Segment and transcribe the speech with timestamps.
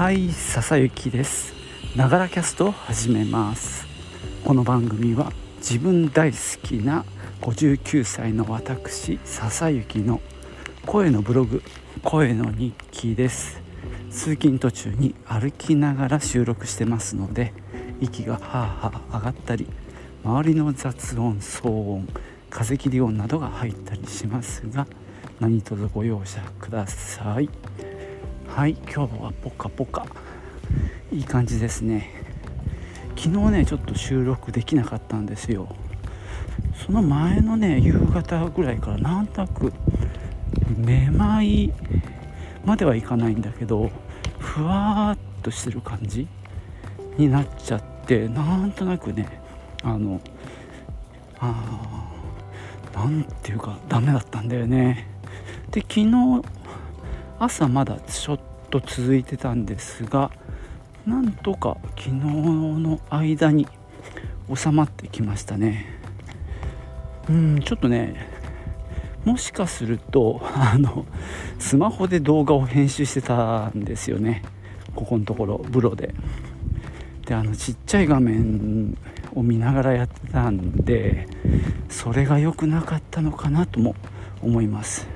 [0.00, 1.52] はい笹雪です。
[1.94, 3.86] ながらキャストを始めます。
[4.46, 7.04] この番組は自分大好きな
[7.42, 10.22] 59歳の私笹雪の
[10.86, 11.62] 声のブログ
[12.02, 13.60] 声の日記です。
[14.10, 17.52] 通勤途中に歩きながら収録してますので
[18.00, 19.66] 息がはあはあ上がったり
[20.24, 22.08] 周りの雑音騒音
[22.48, 24.86] 風切り音などが入ったりしますが
[25.40, 27.50] 何卒ご容赦ください。
[28.60, 30.04] はい今日はポカポカ。
[31.10, 32.10] いい感じですね。
[33.16, 35.74] 昨日ねちょっと収録できなかったんですよ。
[36.74, 39.72] その前のね夕方ぐらいからなんとなく
[40.76, 41.72] めまい
[42.62, 43.90] まではいかないんだけど
[44.38, 46.28] ふわーっとしてる感じ
[47.16, 49.40] になっちゃってなんとなくね
[49.82, 50.20] あの
[51.38, 52.04] あ
[52.94, 55.08] なんていうかダメだったんだよね。
[55.70, 56.42] で昨日
[57.38, 60.30] 朝まだちょっと続いてたんですが
[61.06, 63.66] なんとか昨日の間に
[64.54, 65.98] 収まってきましたね。
[67.28, 68.28] うんちょっとね
[69.24, 71.04] もしかするとあの
[71.58, 74.42] スマホで動画を編集してたんですよね。
[74.94, 76.14] ここのところ風呂で。
[77.26, 78.96] であのちっちゃい画面
[79.34, 81.28] を見ながらやってたんで
[81.88, 83.94] それが良くなかったのかなとも
[84.42, 85.06] 思います。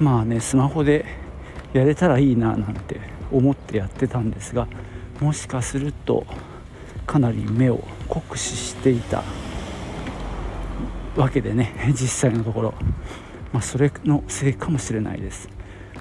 [0.00, 1.21] まあねスマホで
[1.72, 4.68] やれたらいいななんて思ってやってたんですが
[5.20, 6.26] もしかすると
[7.06, 9.22] かなり目を酷使していた
[11.16, 12.74] わけでね 実際のところ、
[13.52, 15.48] まあ、それのせいかもしれないです。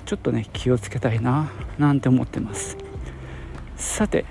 [0.05, 2.77] ちょっとね気をつけたいななんて思ってます。
[3.77, 4.25] さて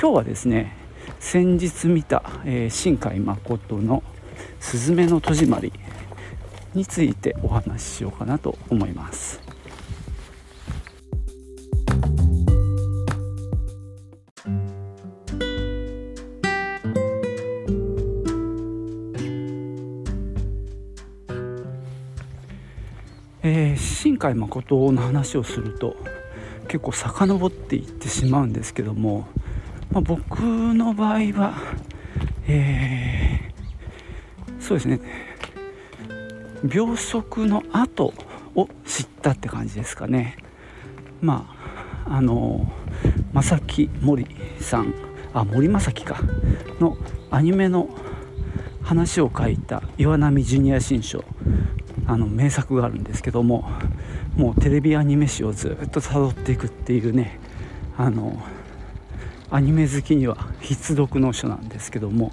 [0.00, 0.76] 今日はですね
[1.18, 4.02] 先日見た、えー、新海誠の
[4.60, 5.72] 「すずめの戸締まり」
[6.74, 9.40] についてお話ししようかなと思います。
[24.24, 25.96] 海誠の話をすると
[26.66, 29.28] 結構遡っていってしまうんですけども、
[29.90, 31.54] まあ、僕の場合は、
[32.48, 35.00] えー、そうですね。
[36.64, 38.14] 秒速の後
[38.54, 40.38] を知ったって感じですかね。
[41.20, 41.54] ま
[42.06, 42.66] ああの
[43.34, 44.26] 正木森
[44.58, 44.94] さん
[45.34, 46.18] あ森正樹か。
[46.80, 46.96] の
[47.30, 47.90] アニメの
[48.82, 51.24] 話を書いた岩波ジュニア新書
[52.06, 53.68] あの名作があるんですけども
[54.36, 57.38] もうテレビアニメ史をずっと辿っていくっていうね
[57.96, 58.42] あの
[59.50, 62.32] アニメ好きには必読の書なんですけども、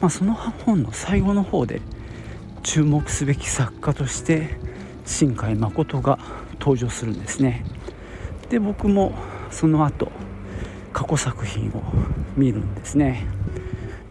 [0.00, 1.80] まあ、その本の最後の方で
[2.62, 4.56] 注目すべき作家として
[5.04, 6.18] 新海誠が
[6.60, 7.64] 登場するんですね。
[8.48, 9.12] で僕も
[9.50, 10.12] その後
[10.92, 11.82] 過去作品を
[12.36, 13.26] 見るんですね。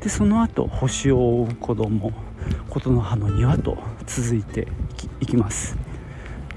[0.02, 2.12] でその後星を追う子供
[2.70, 4.68] 琴の葉の庭と続いて
[5.22, 5.83] いきます。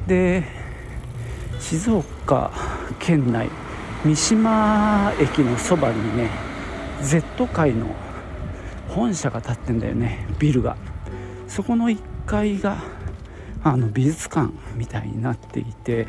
[0.07, 0.45] で
[1.59, 2.53] 静岡
[2.99, 3.49] 県内
[4.05, 6.31] 三島駅のそばにね
[7.03, 7.87] Z 界の
[8.89, 10.77] 本社が建ってんだよねビルが。
[11.49, 12.77] そこの1階が
[13.63, 16.07] あの美術館みたいになっていて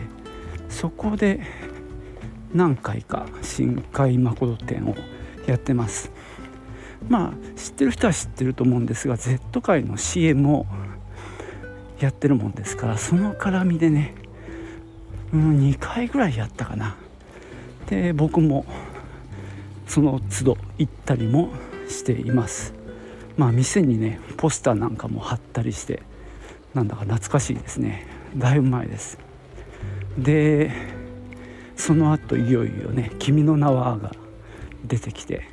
[0.70, 1.42] そこで
[2.54, 4.96] 何回か深海誠展を
[5.48, 6.12] やってます。
[7.08, 10.66] まあ知ってる人は知ってると思うんですが Z 界の CM を
[12.00, 14.14] やってるもんですからその絡みでね、
[15.34, 16.96] うん、2回ぐらいやったかな。
[17.88, 18.66] で僕も
[19.88, 21.50] その都度行ったりも
[21.88, 22.74] しています。
[23.38, 26.04] まあ店にねポスターなんかも貼ったりして
[26.74, 28.06] なんだか懐かしいですね。
[28.36, 29.18] だいぶ前です。
[30.18, 30.72] で
[31.76, 34.12] その後いよいよね「君の名は」が
[34.86, 35.44] 出てきて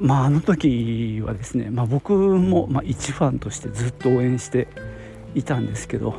[0.00, 4.68] まああの時はですね、まあ、僕も、まあ、一ファンとしてずっと応援して
[5.34, 6.14] いたんですけど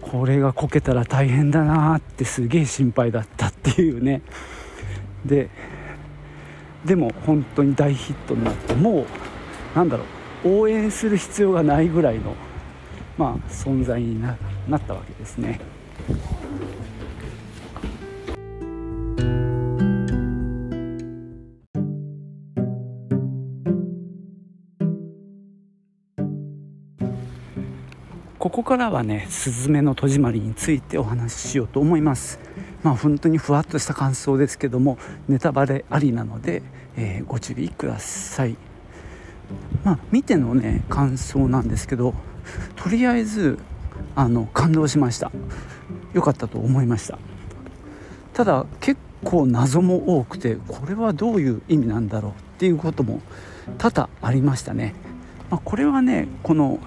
[0.00, 4.22] これがこけたら大変だなってすげえ心配だったっていうね
[5.24, 5.48] で
[6.84, 9.06] でも本当に大ヒットになってもう
[9.76, 10.04] なんだろ
[10.44, 12.34] う応援する必要がないぐらいの
[13.18, 14.36] まあ存在にな
[14.76, 15.60] ったわけですね。
[28.38, 32.38] ここからはね「すずめの戸締まり」についてお話ししようと思います。
[32.82, 34.98] まあ本当にふわっとした感想ですけども
[35.28, 36.62] ネタバレありなので、
[36.96, 38.56] えー、ご注意ください。
[39.84, 42.14] まあ見てのね感想なんですけど
[42.76, 43.58] とりあえず
[44.14, 45.32] あの感動しました。
[46.12, 47.18] 良かったと思いました。
[48.34, 53.20] ただ結構謎も多くてこれはどういう意味なんだろうっていうことも
[53.78, 54.94] 多々ありましたね、
[55.50, 56.78] まあ、これはねこの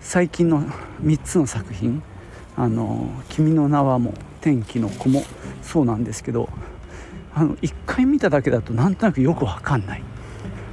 [0.00, 0.62] 最近の
[1.02, 2.02] 3つの作品
[2.56, 5.22] 「あの君の名は」も「天気の子」も
[5.62, 6.48] そうなんですけど
[7.34, 10.02] あの1回見ただけだとなんとなくよくわかんない、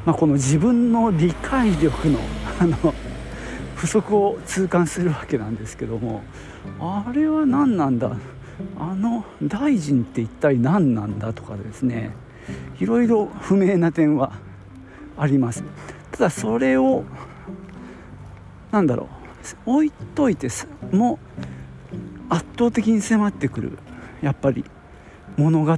[0.06, 2.20] まあ、この自分の理解力の
[2.60, 2.94] あの
[3.76, 6.24] 不足を痛感するわけなんですけども
[6.80, 8.16] あれは何なんだ？
[8.80, 12.16] あの大臣って一体何なんだとかですね
[12.80, 14.32] いろいろ不明な点は
[15.18, 15.64] あります。
[16.12, 17.04] ただそれを
[18.76, 19.08] 何だろ
[19.66, 19.72] う。
[19.72, 20.50] 置いといて
[20.92, 21.18] も
[22.28, 23.78] 圧倒的に迫ってくる。
[24.22, 24.66] やっぱり。
[25.38, 25.78] 物語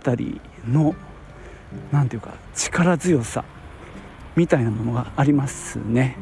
[0.67, 0.95] の
[1.91, 3.43] 何ていうか力強さ。
[4.35, 6.17] みたいなものがありますね。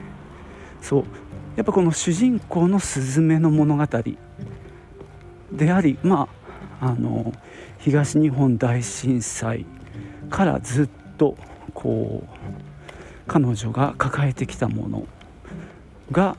[0.81, 1.03] そう。
[1.55, 3.85] やっぱこの主人公のスズメの物語。
[5.53, 6.27] でありま
[6.81, 7.31] ああの
[7.79, 9.65] 東日本大震災
[10.29, 11.37] からずっと
[11.73, 12.27] こう
[13.27, 15.07] 彼女が抱えてきたもの
[16.11, 16.37] が、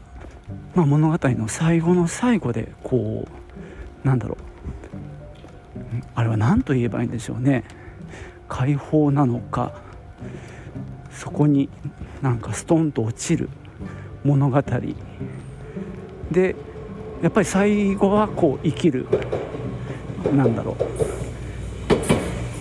[0.74, 3.26] まあ、物語の最後の最後でこ
[4.04, 4.46] うなんだろう。
[6.14, 7.64] あれは何と言えばいいんでしょうね。
[8.48, 9.74] 解放なのか。
[11.10, 11.68] そこに
[12.22, 13.48] なんかストンと落ちる
[14.24, 14.62] 物語。
[16.30, 16.54] で
[17.22, 19.06] やっぱり最後はこう生きる。
[20.34, 20.86] なんだろう。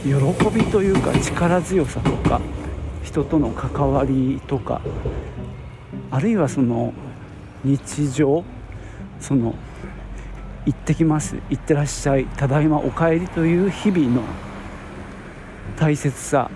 [0.06, 0.12] 喜
[0.52, 2.40] びというか力強さとか
[3.04, 4.82] 人との関わりとか
[6.12, 6.94] あるいはその
[7.66, 8.46] 日常
[9.20, 9.56] その
[10.66, 14.24] 行ってきます行ってらっしゃいただいまお帰りという日々の
[15.76, 16.50] 大切さ。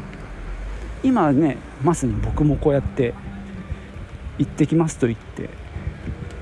[1.01, 3.13] 今ねまさに僕もこうやって
[4.37, 5.49] 行ってきますと言って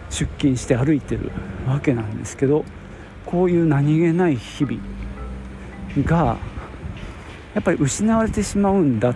[0.10, 1.32] 出勤して歩いてる
[1.68, 2.66] わけなんですけど
[3.26, 4.80] こういう何気ない日々
[6.06, 6.38] が
[7.54, 9.16] やっぱり失われてしまうんだっ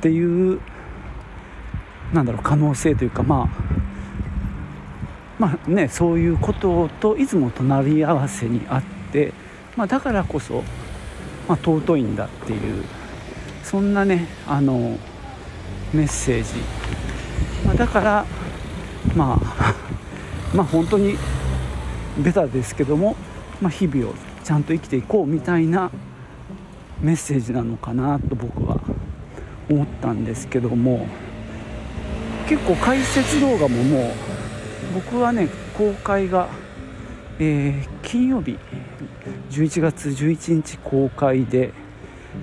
[0.00, 0.60] ていう
[2.12, 3.81] なんだろう可能性というかまあ
[5.42, 9.32] まあねそういうことといつも隣り合わせにあって、
[9.76, 10.62] まあ、だからこそ、
[11.48, 12.84] まあ、尊いんだっていう
[13.64, 14.96] そんなねあの
[15.92, 16.60] メッセージ、
[17.66, 18.24] まあ、だから
[19.16, 19.74] まあ
[20.54, 21.16] まあ本当に
[22.18, 23.16] ベタですけども、
[23.60, 25.90] まあ、日々をちゃんと生きていこうみたいな
[27.00, 28.80] メッセージなのかなと僕は
[29.68, 31.08] 思ったんですけども
[32.48, 34.31] 結構解説動画ももう
[34.94, 36.48] 僕はね公開が、
[37.38, 38.58] えー、金曜日
[39.50, 41.72] 11月11日公開で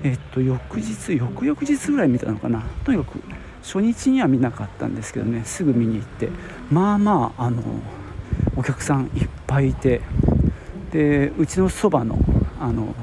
[0.02, 2.62] えっと翌日翌々日ぐらい見たのかな。
[2.84, 3.20] とにかく
[3.62, 6.28] 初日には見なかったんですけどねすぐ見に行って。
[6.70, 7.62] まあまああの
[8.56, 10.00] お客さんいっぱいいて。
[10.92, 12.18] でうちのそばの
[12.58, 12.96] あの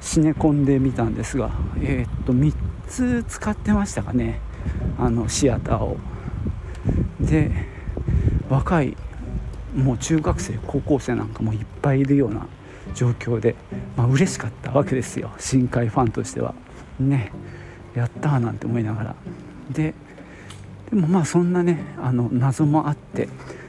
[0.00, 1.50] シネコンで見たんですが
[1.82, 2.54] えー、っと3
[2.88, 4.40] つ使ってましたかね。
[4.98, 5.98] あのシアターを。
[7.20, 7.69] で
[8.50, 8.96] 若い
[9.74, 12.46] もう中学生高校生なんかもいっぱいいるような
[12.94, 13.54] 状況で、
[13.96, 15.30] まあ嬉しかったわけですよ。
[15.38, 16.54] 深海ファンとしては。
[16.98, 17.30] ね。
[17.94, 19.14] やったーなんて思いながら。
[19.70, 19.94] で
[20.90, 23.28] でもまあそんなねあの謎もあって。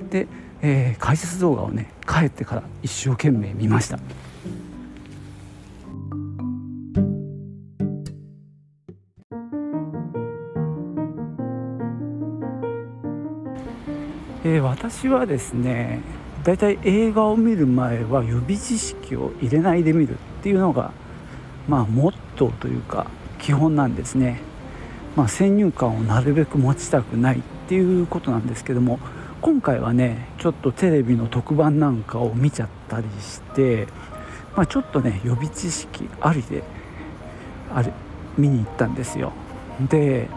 [0.09, 0.27] で、
[0.61, 3.99] えー、解説動画をね帰ってから一生懸命見ました。
[14.43, 16.01] えー、私はですね
[16.43, 20.91] だいたい映画を見る前は予備知識を入れないで見るっていうのが
[21.67, 23.05] まあモットーというか
[23.37, 24.41] 基本なんですね、
[25.15, 28.99] まあ、先入観をなるべく持ちたくないっていうことなんですけども
[29.41, 33.87] 今回はねちょっとテレビの特番なんかを見ちゃったりして、
[34.55, 36.63] まあ、ちょっとね予備知識ありで
[37.73, 37.93] あれ
[38.37, 39.33] 見に行ったんですよ。
[39.89, 40.27] で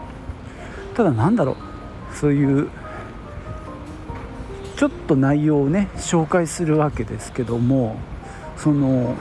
[0.93, 2.69] ただなんだろうそういう
[4.75, 7.95] ちょっと内容をね紹介するわけですけども
[8.57, 9.15] その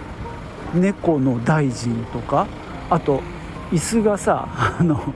[0.75, 2.47] 猫の大臣とか
[2.91, 3.23] あと
[3.71, 5.15] 椅子がさあの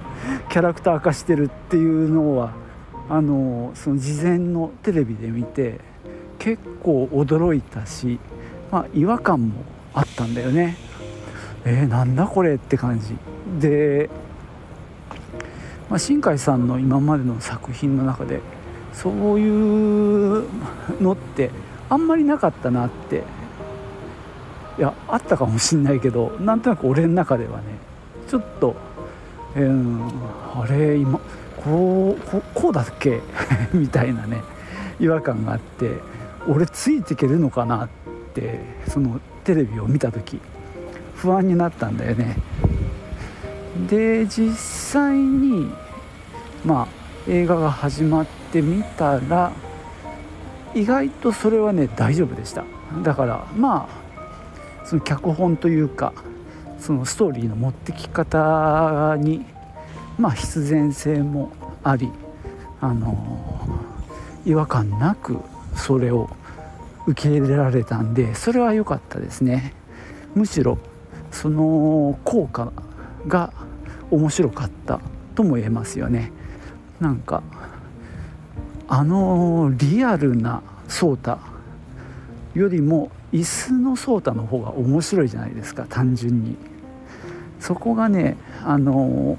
[0.48, 2.52] キャラクター化してるっていうのは
[3.08, 5.80] あのその事前のテレビで見て
[6.38, 8.18] 結構驚いたし、
[8.70, 9.64] まあ、違和感も
[9.94, 10.76] あったんだよね。
[11.64, 13.16] えー、なんだこれって感じ
[13.58, 14.08] で、
[15.90, 18.40] まあ、新海さんの今までの作品の中で
[18.98, 20.44] そういう
[21.00, 21.50] のって
[21.88, 23.22] あんまりなかったなって。
[24.76, 27.64] いやあったかもしんないけどなんとなく俺の中ではね
[28.28, 28.76] ちょっと、
[29.56, 31.18] えー、あれ今
[31.56, 33.20] こうこうだっけ？
[33.74, 34.40] みたいなね
[35.00, 35.98] 違和感があって
[36.46, 37.88] 俺ついていけるのかなっ
[38.34, 40.40] てそのテレビを見た時
[41.16, 42.36] 不安になったんだよね。
[43.90, 45.72] で実際に
[46.64, 46.86] まあ
[47.26, 49.52] 映画が始まっててみたら
[50.74, 52.64] 意外とそれはね大丈夫でした。
[53.02, 53.88] だからま
[54.82, 56.12] あその脚本というか
[56.78, 59.44] そのストーリーの持ってき方に
[60.18, 61.52] まあ必然性も
[61.82, 62.10] あり
[62.80, 63.68] あの
[64.46, 65.38] 違和感なく
[65.74, 66.30] それを
[67.06, 69.74] 受け入れられたんでそれは良かったですね。
[70.34, 70.78] むしろ
[71.30, 72.72] その効果
[73.26, 73.52] が
[74.10, 75.00] 面白かった
[75.34, 76.32] とも言えますよね。
[77.00, 77.42] なんか
[78.88, 81.38] あのリアルなソータ
[82.54, 86.56] よりも椅子のソータの方が面白いじゃないですか単純に。
[87.60, 89.36] そこがねあの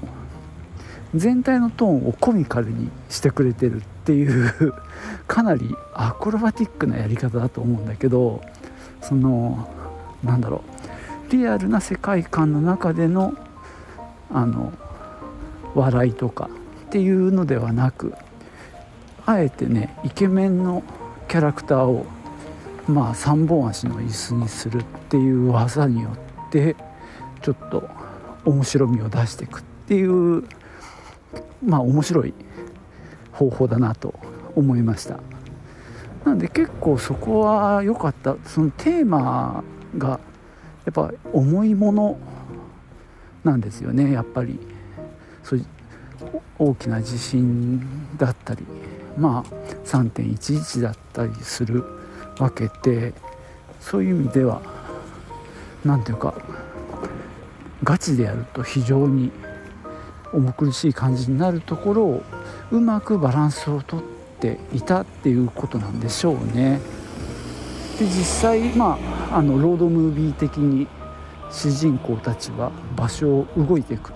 [1.14, 4.74] 全体のトーンをコミカルにしてくれてるっていう
[5.26, 8.40] かなりアクロバティックなやり方だと思うんだけど
[9.00, 9.68] その
[10.22, 10.62] なんだろ
[11.28, 13.34] うリアルな世界観の中での
[14.32, 14.72] あの
[15.74, 16.48] 笑いとか
[16.86, 18.14] っていうのではなく
[19.30, 20.82] あえてねイケメンの
[21.28, 22.04] キャラクターを
[22.88, 26.10] まあ3本足の椅子にするっていう技によ
[26.48, 26.74] って
[27.40, 27.88] ちょっと
[28.44, 30.42] 面白みを出していくっていう
[31.64, 32.34] まあ面白い
[33.30, 34.14] 方法だなと
[34.56, 35.20] 思いました。
[36.24, 38.34] なので結構そこは良かった。
[38.44, 39.62] そのテーマ
[39.96, 40.18] が
[40.84, 42.18] やっぱ重いもの
[43.44, 44.10] なんですよね。
[44.10, 44.58] やっぱり
[45.44, 45.56] そ
[46.58, 47.80] 大きな地震
[48.18, 48.66] だったり
[49.16, 51.84] まあ3.11だったりする
[52.38, 53.12] わけで
[53.80, 54.62] そういう意味では
[55.84, 56.34] 何ていうか
[57.82, 59.32] ガチでやると非常に
[60.32, 62.22] 重苦しい感じになるところを
[62.70, 64.02] うまくバランスをとっ
[64.38, 66.80] ていたっていうことなんでしょうね。
[67.98, 68.98] で実際ま
[69.30, 70.86] ああのロードムービー的に
[71.50, 74.12] 主人公たちは場所を動いていく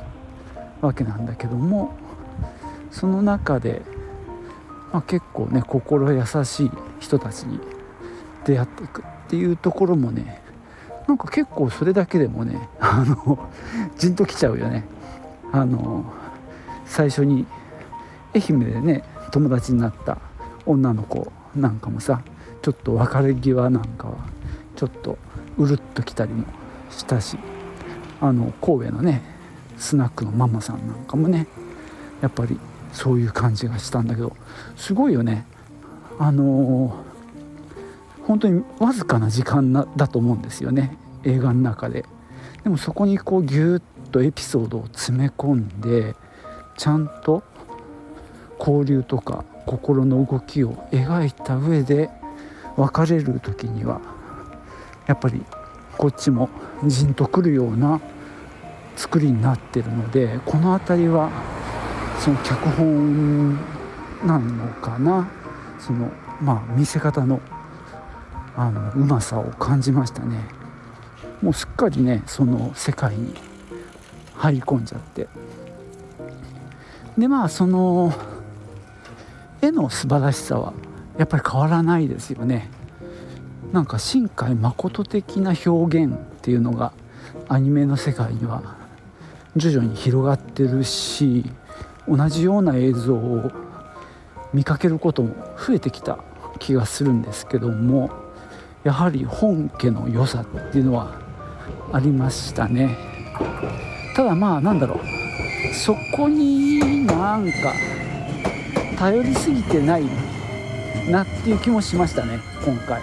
[0.81, 1.95] わけなんだけども
[2.91, 3.83] その中で、
[4.95, 6.71] まあ、結構ね心優しい
[7.01, 7.59] 人たちに
[8.45, 10.41] 出会っていくっていうところもね
[11.09, 13.51] なんか結構それだけでもねあの
[13.99, 14.85] じんときちゃうよね。
[15.51, 16.05] あの
[16.87, 17.45] 最初に
[18.37, 20.19] 愛媛でね友達になった
[20.65, 22.23] 女の子なんかもさ
[22.63, 24.15] ちょっと別れ際なんかは
[24.77, 25.19] ちょっと
[25.59, 26.45] うるっときたりも
[26.91, 27.37] したし
[28.21, 29.23] あの神戸のね
[29.77, 31.49] スナックのママさんなんかもね
[32.21, 32.61] やっぱり
[32.95, 34.35] そういう感じがしたんだけど
[34.77, 35.47] すごいよね。
[36.19, 40.97] あのー、本当にわずかな時間なだと思うんですよね。
[41.25, 42.05] 映画の中で。
[42.63, 46.15] でもそこにこうギュッとエピソードを詰め込んで
[46.79, 47.43] ちゃんと
[48.59, 52.11] 交流とか心の動きを描いた上で
[52.77, 54.01] 別れる時には
[55.07, 55.45] やっぱり
[55.99, 56.49] こっちも
[56.87, 58.01] じんとくるような
[58.97, 61.31] 作りになってるのでこの辺りは
[62.18, 63.56] その脚本
[64.26, 65.28] なのかな？
[65.78, 67.40] そのまあ見せ方の
[68.56, 70.44] あのうまさを感じましたね。
[71.42, 73.35] もうすっかりねその世界に
[74.37, 75.28] 入り込んじゃって。
[77.18, 78.12] でまあその
[79.61, 80.73] 絵の素晴らしさは
[81.18, 82.71] やっぱり変わらないですよね。
[83.73, 86.92] なんか新海誠的な表現っていうのが
[87.49, 88.62] アニメの世界には
[89.56, 91.44] 徐々に広がってるし
[92.09, 93.51] 同じような映像を
[94.53, 96.19] 見かけることも増えてきた
[96.59, 98.11] 気がするんですけども
[98.85, 101.19] やはり本家の良さっていうのは
[101.93, 102.97] ありましたね。
[104.15, 105.75] ただまあなんだろう。
[105.75, 107.73] そこになんか
[108.99, 110.05] 頼りすぎてない
[111.09, 113.03] なっていう気もしましたね今回。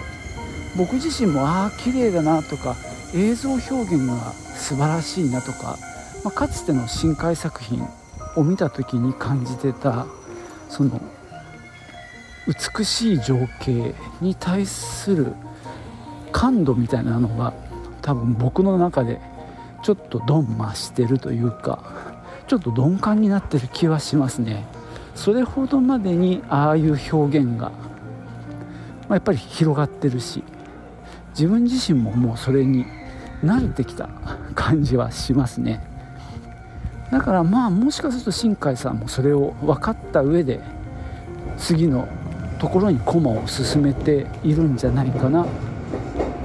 [0.76, 2.76] 僕自身もああ綺麗だなとか
[3.14, 5.76] 映像表現が素晴らしいなとか、
[6.24, 7.86] まあ、かつての深海作品
[8.36, 10.06] を見た時に感じてた
[10.68, 11.00] その
[12.46, 15.32] 美しい情景に対する
[16.32, 17.54] 感度みたいなのが
[18.00, 19.20] 多分僕の中で
[19.82, 22.12] ちょっと鈍増してるというか
[22.48, 24.66] ちょっと鈍感になってる気はしますね。
[25.14, 27.72] それほどまでにああいう表現が、ま
[29.10, 30.42] あ、やっぱり広がってるし
[31.30, 32.86] 自分自身ももうそれに
[33.44, 34.08] 慣れてきた
[34.54, 35.91] 感じはしますね。
[37.12, 40.60] だからまあもしかすると新海さんもそれを分かった上で
[41.58, 42.08] 次の
[42.58, 45.46] ところに駒を進めているんじゃないかなっ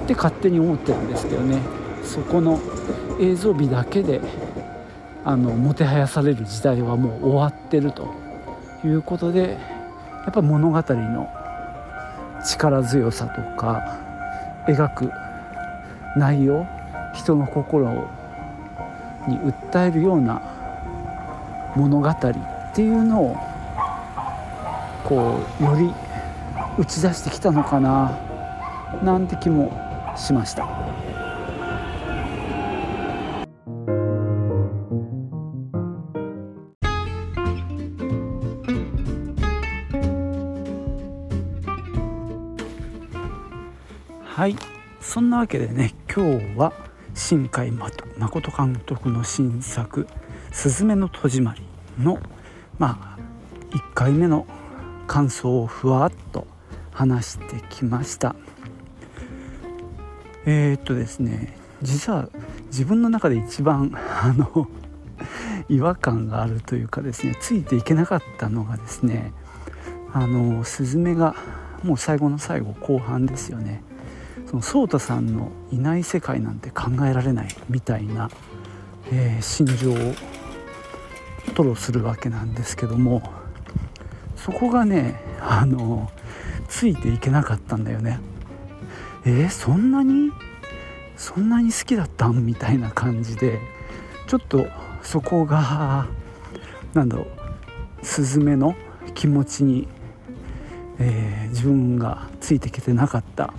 [0.07, 1.61] て勝手に思ってるんですけどね。
[2.03, 2.59] そこの
[3.19, 4.19] 映像美だけで
[5.23, 8.13] あのもてはやされる時代はもう終わってると
[8.83, 9.57] いうことで
[10.25, 11.29] やっぱ物語の
[12.45, 13.99] 力強さとか
[14.67, 15.11] 描く
[16.17, 16.65] 内容
[17.13, 18.09] 人の心
[19.27, 20.56] に訴えるような
[21.77, 22.15] 物語っ
[22.73, 23.37] ていうのを
[25.03, 25.93] こうより
[26.79, 28.17] 打ち出してきたのかな
[29.03, 29.71] なんて気も
[30.15, 30.67] しました。
[44.23, 44.55] はい
[45.01, 46.71] そんなわけでね今日は
[47.15, 48.05] 新海誠
[48.55, 50.07] 監督の新作
[50.51, 51.66] 「すずめの戸締まり
[51.99, 52.19] の」
[52.79, 53.17] まあ
[53.71, 54.45] 1回目の
[55.07, 56.47] 感想をふわっと
[56.91, 58.35] 話してきました。
[60.45, 62.29] えー、っとですね実は
[62.67, 64.67] 自分の中で一番あの
[65.69, 69.33] 違和感があるというかですねついていけなかったのがですね
[70.13, 71.35] あのスズメが
[71.83, 73.83] もう最後の最後後半ですよね。
[74.47, 78.29] その颯太さんのいない世界なんて考えられないみたいな、
[79.11, 80.13] えー、心情を
[81.47, 83.21] 吐露するわけなんですけども
[84.35, 86.11] そこがねあの
[86.67, 88.19] ついていけなかったんだよね。
[89.25, 90.31] えー、そんなに？
[91.15, 92.45] そんなに好きだったん？
[92.45, 93.59] みたいな感じで
[94.27, 94.67] ちょっと
[95.01, 96.07] そこが
[96.93, 98.75] 何だろうスズメの
[99.15, 99.87] 気持ちに、
[100.99, 103.53] えー、自分がついてきてなかった。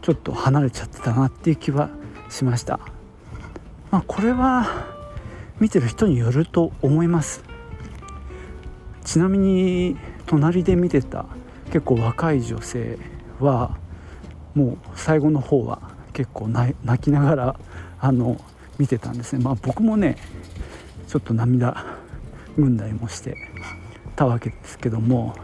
[0.00, 1.90] ちょっと離れちゃってたなっていう気は
[2.30, 2.80] しました。
[3.90, 4.86] まあこれは
[5.60, 7.42] 見てる人によると思います。
[9.04, 9.96] ちなみに
[10.26, 11.26] 隣で見てた
[11.66, 12.98] 結構若い女性
[13.40, 13.76] は
[14.54, 15.80] もう最後の方は
[16.12, 17.60] 結構泣きながら
[18.00, 18.40] あの
[18.78, 19.42] 見てたんですね。
[19.42, 20.16] まあ僕もね
[21.06, 21.84] ちょっと涙
[22.56, 23.36] ぐんだりもして
[24.16, 25.34] たわけですけども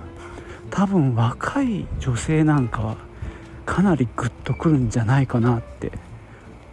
[0.71, 2.97] 多分若い女性なんかは
[3.65, 5.93] かなりグッとくるんじゃないかなって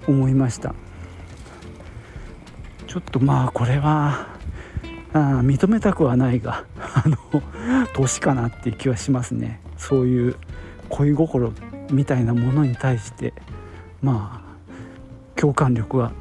[0.07, 0.73] 思いました。
[2.91, 4.27] ちょっとまあこれは
[5.13, 7.41] あ認めたくはないが あの
[7.93, 9.61] 年かなっていう気はしますね。
[9.77, 10.35] そういう
[10.89, 11.53] 恋心
[11.89, 13.33] みたいなものに対して
[14.01, 16.11] まあ共感力が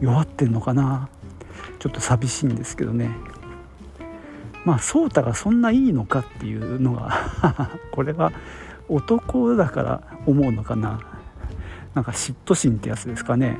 [0.00, 1.08] 弱ってんのかな。
[1.80, 3.10] ちょっと寂しいんですけどね。
[4.64, 7.10] まあ颯太がそんないいのかっていうのが
[7.90, 8.30] これは
[8.88, 11.00] 男だから思うのかな。
[11.92, 13.58] なんか嫉妬心ってやつですかね。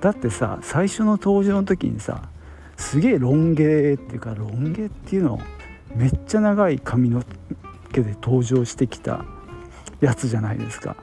[0.00, 2.28] だってさ最初の登場の時にさ
[2.76, 5.40] すげえロン毛っていうかロン毛っていうの
[5.94, 7.22] めっちゃ長い髪の
[7.92, 9.24] 毛で登場してきた
[10.00, 10.96] やつじゃないですか。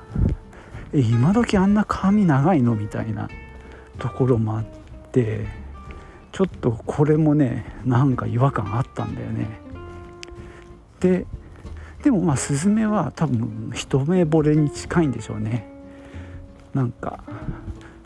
[0.94, 2.76] え今時あんな髪長いの？
[2.76, 3.28] みたいな
[3.98, 4.66] ところもあっ
[5.12, 5.48] て
[6.32, 9.48] ちょっとこれもねなんか違和感あったんだよね。
[11.00, 11.26] で
[12.04, 15.68] でもまあスズメは多分一目惚れに近いんでしょうね。
[16.76, 17.24] なんか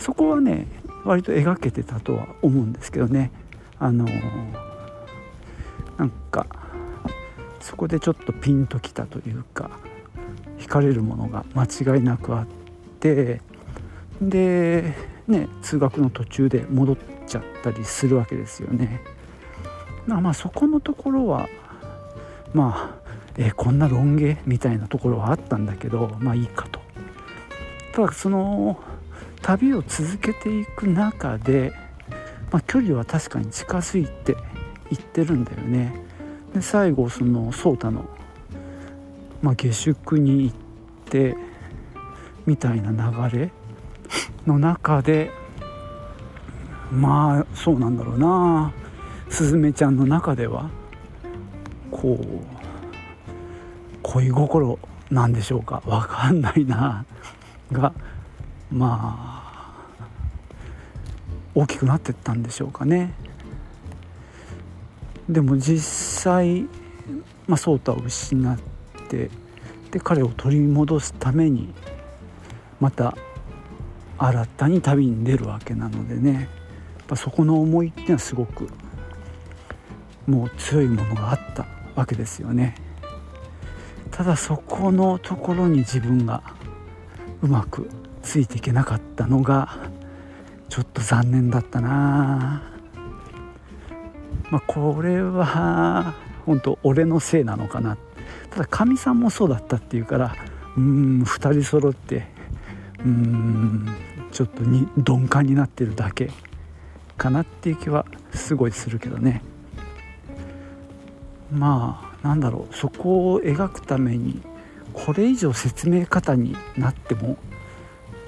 [0.08, 0.68] そこはね
[1.04, 3.30] 割と描けてたとは思うんですけどね
[3.78, 4.06] あの
[5.98, 6.48] なんか
[7.60, 9.70] そこでちょっとピンときたというか
[10.60, 12.48] 惹かれるものが間違いなくあっ
[13.02, 13.42] て
[14.22, 14.96] で
[15.28, 19.02] ね通学の途中で戻っちゃったりするわけですよね。
[20.08, 21.50] まあそこのところは
[22.54, 26.80] まあえー、こんなロン毛みたいなところはあったんだけどまあいいかと
[27.92, 28.80] ただその
[29.42, 31.72] 旅を続けていく中で、
[32.52, 34.36] まあ、距離は確かに近づいて
[34.92, 35.94] いってるんだよね。
[36.54, 38.06] で最後その颯太の、
[39.42, 40.56] まあ、下宿に行っ
[41.10, 41.36] て
[42.46, 42.92] みたいな
[43.30, 43.52] 流れ
[44.46, 45.32] の中で
[46.92, 48.74] まあそうなんだろうな。
[49.30, 50.70] すずめちゃんの中では
[51.92, 52.26] こう
[54.02, 54.80] 恋心
[55.12, 55.84] なんでしょうか。
[55.86, 57.06] 分かんないな。
[57.74, 57.92] が
[58.72, 59.27] まあ
[61.58, 63.14] 大きくなってったんでしょうかね
[65.28, 65.80] でも実
[66.22, 66.68] 際、
[67.48, 68.60] まあ、颯太を失っ
[69.10, 69.32] て
[69.90, 71.74] で彼を取り戻すために
[72.80, 73.18] また
[74.20, 76.48] 新たに旅に出るわけなのでね
[77.10, 78.68] やそこの思いっていうのはすごく
[80.28, 81.66] もう強いものがあった
[81.96, 82.76] わけですよね。
[84.12, 86.44] ただそこのところに自分が
[87.42, 87.90] うまく
[88.24, 89.78] ついていけなかったのが
[90.70, 92.62] ちょっと残念だったな。
[94.50, 96.14] まあこれは
[96.46, 97.98] 本当俺のせいなのかな。
[98.50, 100.36] ただかみさんもそうだったっていうから
[100.78, 102.28] うん2人揃って
[103.00, 103.88] うん
[104.32, 106.32] ちょっとに鈍感になってるだけ
[107.18, 109.42] かなっていう気はすごいするけどね。
[111.52, 112.76] まあなんだろう。
[112.76, 114.42] そこを描くために
[114.94, 117.38] これ以上説明方になっても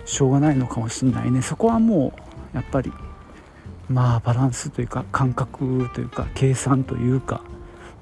[0.05, 1.41] しょうがないのかもしれないね。
[1.41, 2.91] そこはもうやっぱり
[3.89, 7.41] まあバランスというか感覚というか計算というか、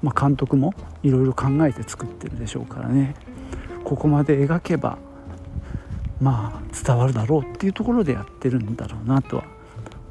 [0.02, 3.14] まあ、監督もいろいろ考えて作ってるでしょうからね。
[3.84, 4.98] ここまで描けば
[6.20, 9.44] まあ伝わるだろうっていうところでやってるんだろうなとは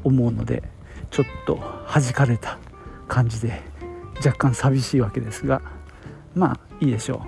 [0.03, 0.63] 思うので
[1.11, 2.57] ちょっと弾かれた
[3.07, 3.61] 感じで
[4.17, 5.61] 若干寂しいわけですが
[6.33, 7.21] まあいいでしょ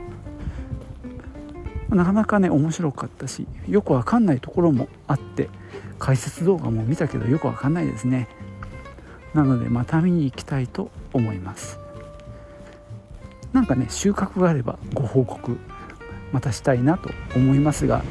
[1.92, 1.96] う。
[1.96, 5.50] なかなかね面白かったしよくわかんないところもあって
[6.00, 8.28] 解説動画も見たけどよくわかんないですね。
[9.34, 11.78] なのでまた見に行きたいと思います。
[13.54, 15.58] なんかね収穫があればご報告
[16.32, 18.04] またしたいなと思いますが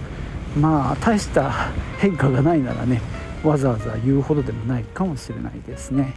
[0.59, 1.53] まあ大した
[1.98, 3.01] 変化がないならね
[3.44, 6.14] わざわざ言うほどでもないかもしれないですね。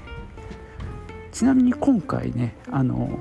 [1.31, 3.19] ちなみに今回ねあの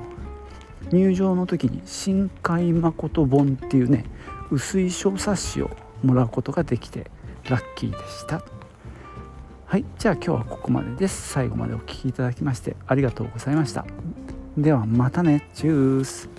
[0.91, 4.05] 入場の時に新海誠本っていうね
[4.49, 5.71] 薄い小冊子を
[6.03, 7.09] もらうことができて
[7.51, 8.41] ラッキーでした。
[9.65, 11.33] はいじゃあ今日はここまでです。
[11.33, 13.85] 最後までお聴きいただきましてありがとうございました。
[14.57, 15.49] ではまたね。
[15.53, 16.29] チュース。